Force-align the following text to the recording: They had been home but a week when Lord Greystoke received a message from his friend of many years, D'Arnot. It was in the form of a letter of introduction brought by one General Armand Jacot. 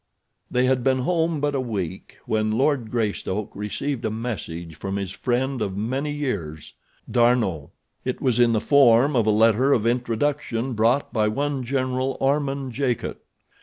They 0.49 0.65
had 0.65 0.83
been 0.83 0.97
home 1.01 1.39
but 1.39 1.53
a 1.53 1.59
week 1.61 2.17
when 2.25 2.49
Lord 2.53 2.89
Greystoke 2.89 3.51
received 3.55 4.03
a 4.03 4.09
message 4.09 4.75
from 4.75 4.95
his 4.95 5.11
friend 5.11 5.61
of 5.61 5.77
many 5.77 6.11
years, 6.11 6.73
D'Arnot. 7.11 7.69
It 8.03 8.19
was 8.19 8.39
in 8.39 8.51
the 8.53 8.59
form 8.61 9.15
of 9.15 9.27
a 9.27 9.29
letter 9.29 9.73
of 9.73 9.85
introduction 9.85 10.73
brought 10.73 11.13
by 11.13 11.27
one 11.27 11.61
General 11.63 12.17
Armand 12.19 12.71
Jacot. 12.73 13.21